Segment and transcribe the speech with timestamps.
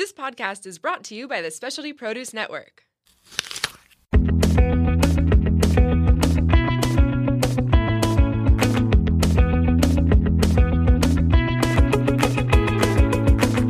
[0.00, 2.84] This podcast is brought to you by the Specialty Produce Network.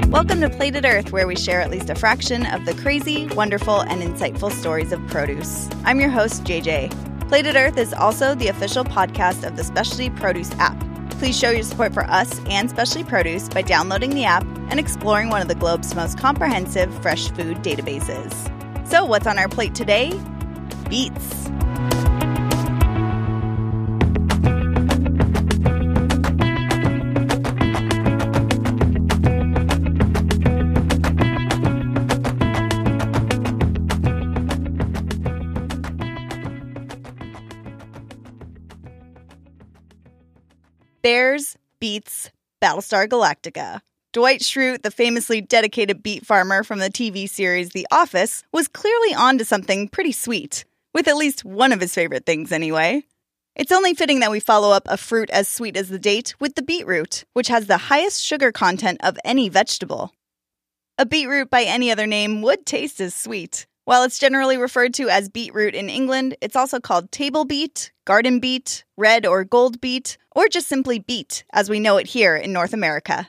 [0.08, 3.80] Welcome to Plated Earth, where we share at least a fraction of the crazy, wonderful,
[3.80, 5.68] and insightful stories of produce.
[5.84, 7.28] I'm your host, JJ.
[7.28, 10.89] Plated Earth is also the official podcast of the Specialty Produce app.
[11.20, 15.28] Please show your support for us and Specialty Produce by downloading the app and exploring
[15.28, 18.32] one of the globe's most comprehensive fresh food databases.
[18.88, 20.18] So, what's on our plate today?
[20.88, 21.50] Beets.
[41.02, 42.30] Bears beets
[42.62, 43.80] Battlestar Galactica.
[44.12, 49.14] Dwight Schrute, the famously dedicated beet farmer from the TV series The Office, was clearly
[49.14, 53.04] onto something pretty sweet, with at least one of his favorite things anyway.
[53.56, 56.54] It's only fitting that we follow up a fruit as sweet as the date with
[56.54, 60.12] the beetroot, which has the highest sugar content of any vegetable.
[60.98, 65.08] A beetroot by any other name would taste as sweet, while it's generally referred to
[65.08, 70.16] as beetroot in England, it's also called table beet, garden beet, red or gold beet,
[70.30, 73.26] or just simply beet, as we know it here in North America.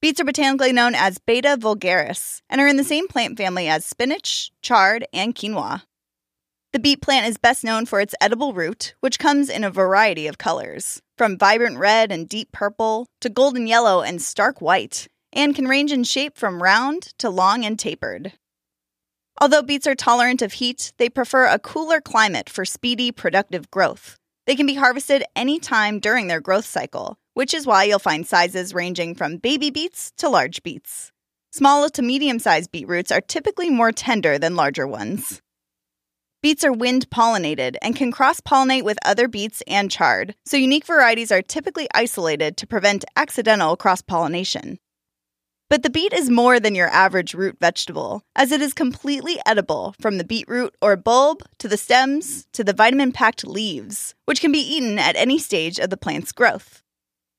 [0.00, 3.84] Beets are botanically known as Beta vulgaris and are in the same plant family as
[3.84, 5.82] spinach, chard, and quinoa.
[6.72, 10.26] The beet plant is best known for its edible root, which comes in a variety
[10.26, 15.54] of colors, from vibrant red and deep purple to golden yellow and stark white, and
[15.54, 18.32] can range in shape from round to long and tapered.
[19.38, 24.16] Although beets are tolerant of heat, they prefer a cooler climate for speedy, productive growth.
[24.46, 28.26] They can be harvested any time during their growth cycle, which is why you'll find
[28.26, 31.12] sizes ranging from baby beets to large beets.
[31.52, 35.42] Small to medium sized beetroots are typically more tender than larger ones.
[36.42, 40.86] Beets are wind pollinated and can cross pollinate with other beets and chard, so unique
[40.86, 44.78] varieties are typically isolated to prevent accidental cross pollination.
[45.68, 49.96] But the beet is more than your average root vegetable, as it is completely edible
[50.00, 54.52] from the beetroot or bulb to the stems to the vitamin packed leaves, which can
[54.52, 56.84] be eaten at any stage of the plant's growth.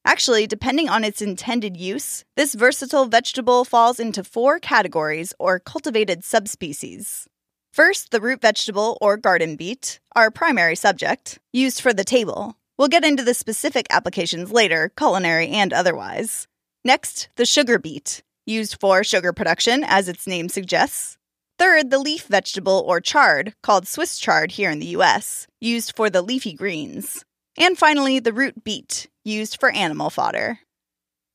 [0.04, 6.26] Actually, depending on its intended use, this versatile vegetable falls into four categories or cultivated
[6.26, 7.30] subspecies.
[7.72, 12.58] First, the root vegetable or garden beet, our primary subject, used for the table.
[12.78, 16.48] We'll get into the specific applications later, culinary and otherwise.
[16.88, 21.18] Next, the sugar beet, used for sugar production, as its name suggests.
[21.60, 26.10] Third, the leaf vegetable or chard, called Swiss chard here in the US, used for
[26.10, 27.26] the leafy greens.
[27.58, 30.60] And finally, the root beet, used for animal fodder.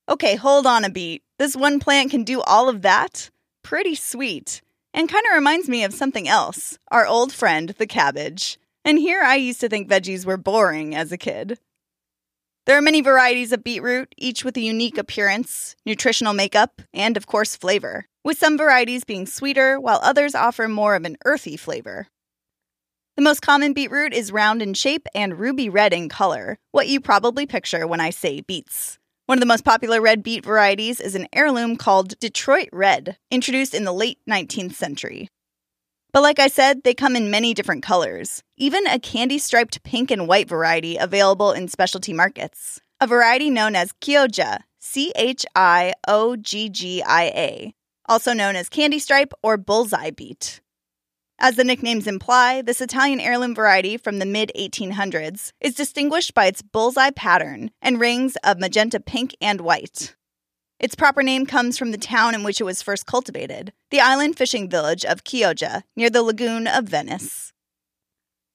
[0.09, 1.23] Okay, hold on a beat.
[1.39, 3.29] This one plant can do all of that?
[3.63, 4.63] Pretty sweet.
[4.95, 8.59] And kind of reminds me of something else our old friend, the cabbage.
[8.87, 11.59] And here I used to think veggies were boring as a kid.
[12.65, 17.27] There are many varieties of beetroot, each with a unique appearance, nutritional makeup, and of
[17.27, 22.07] course, flavor, with some varieties being sweeter while others offer more of an earthy flavor.
[23.17, 27.01] The most common beetroot is round in shape and ruby red in color, what you
[27.01, 29.01] probably picture when I say beets.
[29.27, 33.75] One of the most popular red beet varieties is an heirloom called Detroit Red, introduced
[33.75, 35.29] in the late 19th century.
[36.13, 40.11] But like I said, they come in many different colors, even a candy striped pink
[40.11, 42.81] and white variety available in specialty markets.
[43.01, 47.75] A variety known as Chioggia, C H I O G G I A,
[48.07, 50.61] also known as candy stripe or bullseye beet.
[51.39, 56.45] As the nicknames imply, this Italian heirloom variety from the mid 1800s is distinguished by
[56.45, 60.15] its bullseye pattern and rings of magenta pink and white.
[60.83, 64.37] Its proper name comes from the town in which it was first cultivated, the island
[64.37, 67.53] fishing village of Chioggia, near the lagoon of Venice.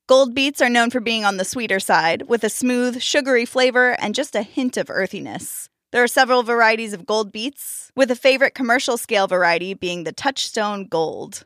[0.09, 3.91] Gold beets are known for being on the sweeter side, with a smooth, sugary flavor
[4.01, 5.69] and just a hint of earthiness.
[5.93, 10.11] There are several varieties of gold beets, with a favorite commercial scale variety being the
[10.11, 11.45] Touchstone Gold.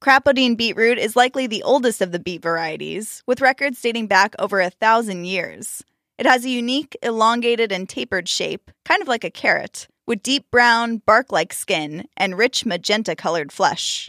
[0.00, 4.60] Crapaudine beetroot is likely the oldest of the beet varieties, with records dating back over
[4.60, 5.82] a thousand years.
[6.22, 10.48] It has a unique, elongated, and tapered shape, kind of like a carrot, with deep
[10.52, 14.08] brown, bark like skin and rich magenta colored flesh.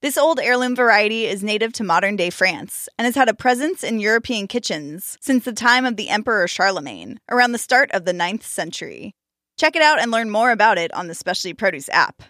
[0.00, 3.82] This old heirloom variety is native to modern day France and has had a presence
[3.82, 8.12] in European kitchens since the time of the Emperor Charlemagne, around the start of the
[8.12, 9.12] 9th century.
[9.58, 12.22] Check it out and learn more about it on the Specialty Produce app.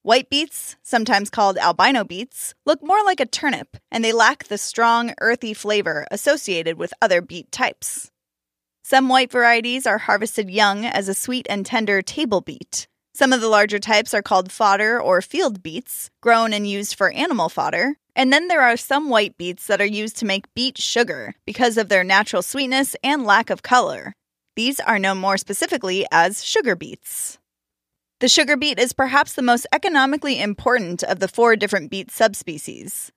[0.00, 4.56] White beets, sometimes called albino beets, look more like a turnip and they lack the
[4.56, 8.10] strong, earthy flavor associated with other beet types.
[8.86, 12.86] Some white varieties are harvested young as a sweet and tender table beet.
[13.14, 17.10] Some of the larger types are called fodder or field beets, grown and used for
[17.10, 17.94] animal fodder.
[18.14, 21.78] And then there are some white beets that are used to make beet sugar because
[21.78, 24.12] of their natural sweetness and lack of color.
[24.54, 27.38] These are known more specifically as sugar beets.
[28.20, 33.12] The sugar beet is perhaps the most economically important of the four different beet subspecies.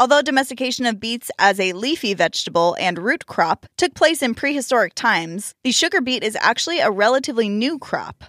[0.00, 4.94] Although domestication of beets as a leafy vegetable and root crop took place in prehistoric
[4.94, 8.22] times, the sugar beet is actually a relatively new crop.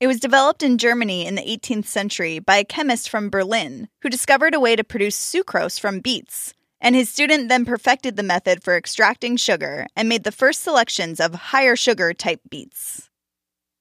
[0.00, 4.10] It was developed in Germany in the 18th century by a chemist from Berlin who
[4.10, 8.62] discovered a way to produce sucrose from beets, and his student then perfected the method
[8.62, 13.08] for extracting sugar and made the first selections of higher sugar type beets.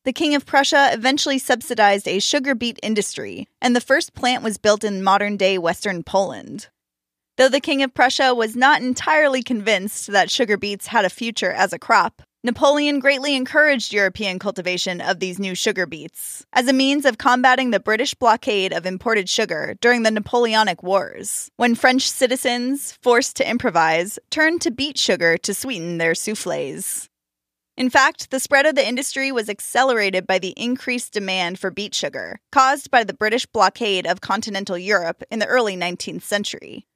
[0.06, 4.58] The King of Prussia eventually subsidized a sugar beet industry, and the first plant was
[4.58, 6.70] built in modern day Western Poland.
[7.38, 11.52] Though the King of Prussia was not entirely convinced that sugar beets had a future
[11.52, 16.74] as a crop, Napoleon greatly encouraged European cultivation of these new sugar beets as a
[16.74, 22.10] means of combating the British blockade of imported sugar during the Napoleonic Wars, when French
[22.10, 27.08] citizens, forced to improvise, turned to beet sugar to sweeten their souffles.
[27.76, 31.94] In fact, the spread of the industry was accelerated by the increased demand for beet
[31.94, 36.88] sugar, caused by the British blockade of continental Europe in the early 19th century.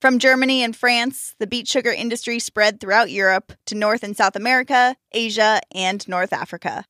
[0.00, 4.36] From Germany and France, the beet sugar industry spread throughout Europe to North and South
[4.36, 6.84] America, Asia, and North Africa.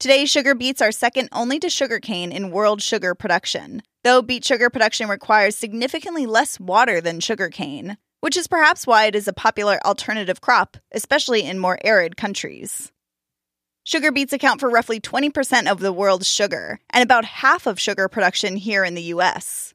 [0.00, 4.70] Today, sugar beets are second only to sugarcane in world sugar production, though beet sugar
[4.70, 9.78] production requires significantly less water than sugarcane, which is perhaps why it is a popular
[9.84, 12.90] alternative crop, especially in more arid countries.
[13.84, 18.08] Sugar beets account for roughly 20% of the world's sugar, and about half of sugar
[18.08, 19.74] production here in the US.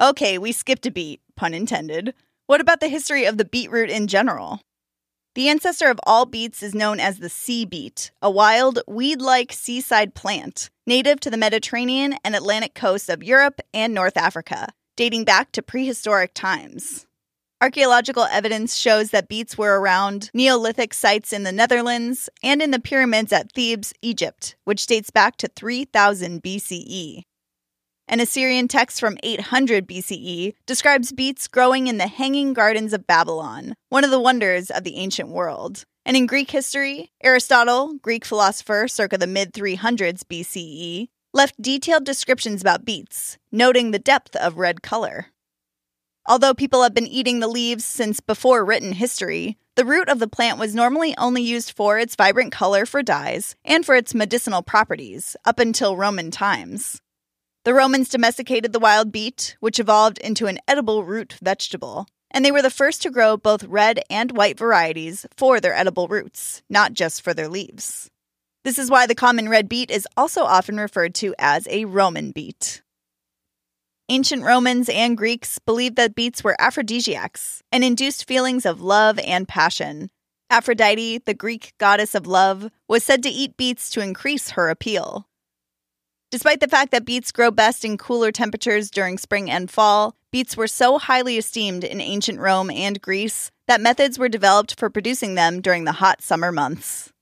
[0.00, 2.14] Okay, we skipped a beat, pun intended.
[2.46, 4.60] What about the history of the beetroot in general?
[5.34, 9.52] The ancestor of all beets is known as the sea beet, a wild, weed like
[9.52, 15.24] seaside plant native to the Mediterranean and Atlantic coasts of Europe and North Africa, dating
[15.24, 17.06] back to prehistoric times.
[17.60, 22.78] Archaeological evidence shows that beets were around Neolithic sites in the Netherlands and in the
[22.78, 27.22] pyramids at Thebes, Egypt, which dates back to 3000 BCE.
[28.08, 33.74] An Assyrian text from 800 BCE describes beets growing in the Hanging Gardens of Babylon,
[33.88, 35.84] one of the wonders of the ancient world.
[36.04, 42.60] And in Greek history, Aristotle, Greek philosopher circa the mid 300s BCE, left detailed descriptions
[42.60, 45.26] about beets, noting the depth of red color.
[46.28, 50.28] Although people have been eating the leaves since before written history, the root of the
[50.28, 54.62] plant was normally only used for its vibrant color for dyes and for its medicinal
[54.62, 57.00] properties up until Roman times.
[57.66, 62.52] The Romans domesticated the wild beet, which evolved into an edible root vegetable, and they
[62.52, 66.92] were the first to grow both red and white varieties for their edible roots, not
[66.92, 68.08] just for their leaves.
[68.62, 72.30] This is why the common red beet is also often referred to as a Roman
[72.30, 72.82] beet.
[74.08, 79.48] Ancient Romans and Greeks believed that beets were aphrodisiacs and induced feelings of love and
[79.48, 80.12] passion.
[80.50, 85.26] Aphrodite, the Greek goddess of love, was said to eat beets to increase her appeal.
[86.30, 90.56] Despite the fact that beets grow best in cooler temperatures during spring and fall, beets
[90.56, 95.36] were so highly esteemed in ancient Rome and Greece that methods were developed for producing
[95.36, 97.12] them during the hot summer months.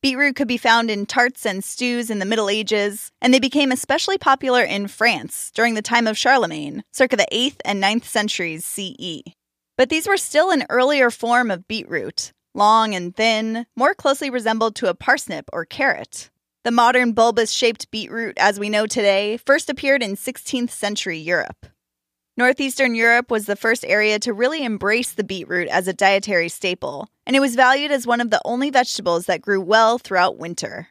[0.00, 3.72] Beetroot could be found in tarts and stews in the Middle Ages, and they became
[3.72, 8.64] especially popular in France during the time of Charlemagne, circa the 8th and 9th centuries
[8.66, 9.22] CE.
[9.78, 14.74] But these were still an earlier form of beetroot, long and thin, more closely resembled
[14.76, 16.30] to a parsnip or carrot.
[16.64, 21.66] The modern bulbous shaped beetroot, as we know today, first appeared in 16th century Europe.
[22.38, 27.10] Northeastern Europe was the first area to really embrace the beetroot as a dietary staple,
[27.26, 30.88] and it was valued as one of the only vegetables that grew well throughout winter.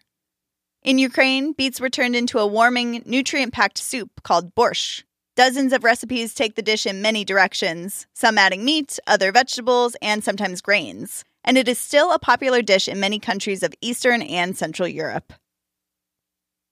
[0.84, 5.02] In Ukraine, beets were turned into a warming, nutrient packed soup called borscht.
[5.36, 10.24] Dozens of recipes take the dish in many directions, some adding meat, other vegetables, and
[10.24, 14.56] sometimes grains, and it is still a popular dish in many countries of Eastern and
[14.56, 15.34] Central Europe.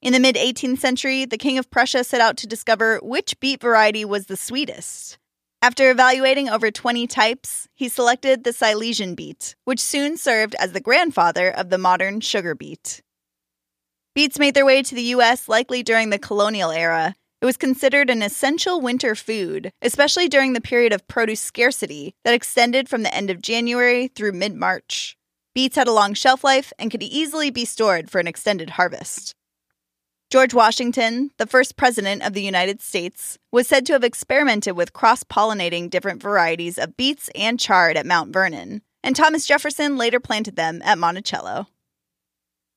[0.01, 3.62] In the mid 18th century, the King of Prussia set out to discover which beet
[3.62, 5.20] variety was the sweetest.
[5.62, 10.79] After evaluating over 20 types, he selected the Silesian beet, which soon served as the
[10.79, 13.03] grandfather of the modern sugar beet.
[14.15, 15.48] Beets made their way to the U.S.
[15.48, 17.13] likely during the colonial era.
[17.39, 22.34] It was considered an essential winter food, especially during the period of produce scarcity that
[22.34, 25.15] extended from the end of January through mid March.
[25.53, 29.36] Beets had a long shelf life and could easily be stored for an extended harvest.
[30.31, 34.93] George Washington, the first president of the United States, was said to have experimented with
[34.93, 40.21] cross pollinating different varieties of beets and chard at Mount Vernon, and Thomas Jefferson later
[40.21, 41.67] planted them at Monticello.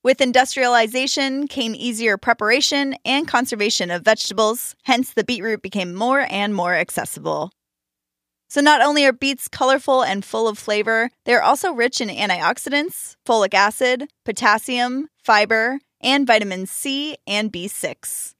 [0.03, 6.53] With industrialization came easier preparation and conservation of vegetables, hence, the beetroot became more and
[6.53, 7.53] more accessible.
[8.49, 12.09] So, not only are beets colorful and full of flavor, they are also rich in
[12.09, 18.35] antioxidants, folic acid, potassium, fiber, and vitamin C and B6.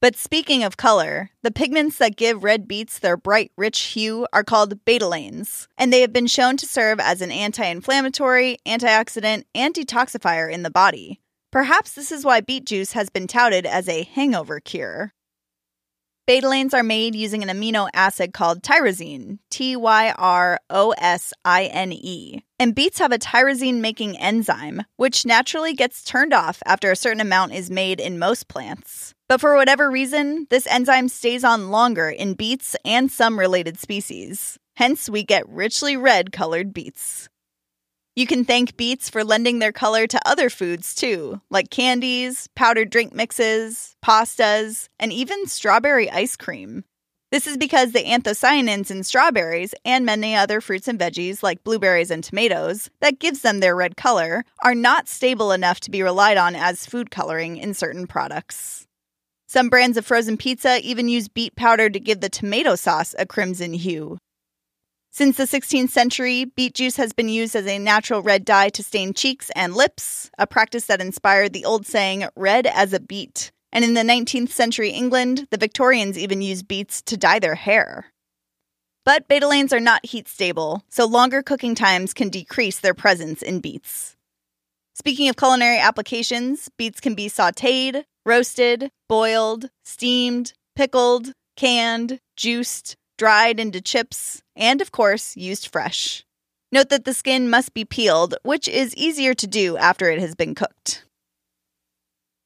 [0.00, 4.42] But speaking of color, the pigments that give red beets their bright, rich hue are
[4.42, 9.74] called betalains, and they have been shown to serve as an anti inflammatory, antioxidant, and
[9.74, 11.20] detoxifier in the body.
[11.52, 15.12] Perhaps this is why beet juice has been touted as a hangover cure.
[16.28, 21.64] Betalains are made using an amino acid called tyrosine, T Y R O S I
[21.66, 22.42] N E.
[22.62, 27.20] And beets have a tyrosine making enzyme, which naturally gets turned off after a certain
[27.20, 29.14] amount is made in most plants.
[29.28, 34.60] But for whatever reason, this enzyme stays on longer in beets and some related species.
[34.76, 37.28] Hence, we get richly red colored beets.
[38.14, 42.90] You can thank beets for lending their color to other foods too, like candies, powdered
[42.90, 46.84] drink mixes, pastas, and even strawberry ice cream.
[47.32, 52.10] This is because the anthocyanins in strawberries and many other fruits and veggies like blueberries
[52.10, 56.36] and tomatoes that gives them their red color are not stable enough to be relied
[56.36, 58.86] on as food coloring in certain products.
[59.46, 63.24] Some brands of frozen pizza even use beet powder to give the tomato sauce a
[63.24, 64.18] crimson hue.
[65.10, 68.82] Since the 16th century, beet juice has been used as a natural red dye to
[68.82, 73.52] stain cheeks and lips, a practice that inspired the old saying, red as a beet.
[73.72, 78.12] And in the 19th century England, the Victorians even used beets to dye their hair.
[79.04, 83.60] But betalains are not heat stable, so longer cooking times can decrease their presence in
[83.60, 84.16] beets.
[84.94, 93.58] Speaking of culinary applications, beets can be sauteed, roasted, boiled, steamed, pickled, canned, juiced, dried
[93.58, 96.24] into chips, and of course, used fresh.
[96.70, 100.34] Note that the skin must be peeled, which is easier to do after it has
[100.34, 101.04] been cooked.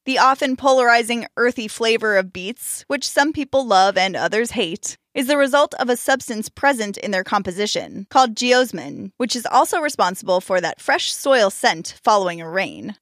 [0.06, 5.26] The often polarizing earthy flavor of beets, which some people love and others hate, is
[5.26, 10.40] the result of a substance present in their composition called geosmin, which is also responsible
[10.40, 12.94] for that fresh soil scent following a rain.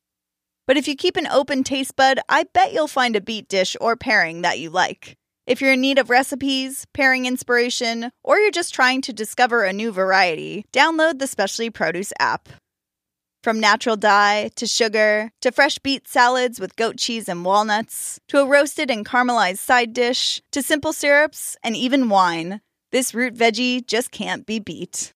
[0.66, 3.76] But if you keep an open taste bud, I bet you'll find a beet dish
[3.82, 5.18] or pairing that you like.
[5.46, 9.74] If you're in need of recipes, pairing inspiration, or you're just trying to discover a
[9.74, 12.48] new variety, download the Specialty Produce app.
[13.44, 18.38] From natural dye to sugar to fresh beet salads with goat cheese and walnuts to
[18.38, 23.86] a roasted and caramelized side dish to simple syrups and even wine, this root veggie
[23.86, 25.12] just can't be beat.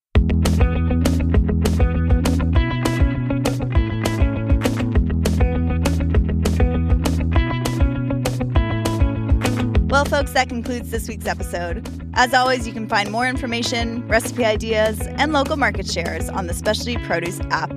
[9.88, 11.88] Well, folks, that concludes this week's episode.
[12.12, 16.52] As always, you can find more information, recipe ideas, and local market shares on the
[16.52, 17.70] Specialty Produce app.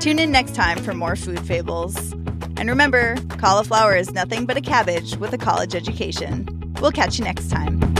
[0.00, 2.12] Tune in next time for more food fables.
[2.56, 6.48] And remember, cauliflower is nothing but a cabbage with a college education.
[6.80, 7.99] We'll catch you next time.